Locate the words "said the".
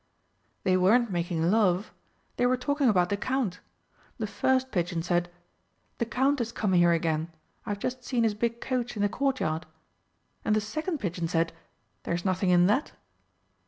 5.03-6.07